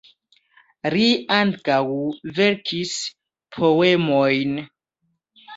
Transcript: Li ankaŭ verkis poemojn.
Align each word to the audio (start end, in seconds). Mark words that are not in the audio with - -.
Li 0.93 1.03
ankaŭ 1.39 1.77
verkis 2.39 2.97
poemojn. 3.59 4.59